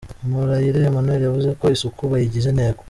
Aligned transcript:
Murayire 0.29 0.79
Emmanuel 0.89 1.21
yavuze 1.23 1.49
ko 1.59 1.65
isuku 1.75 2.01
bayigize 2.11 2.47
intego. 2.51 2.79